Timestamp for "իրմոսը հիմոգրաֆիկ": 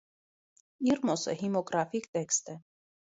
0.93-2.09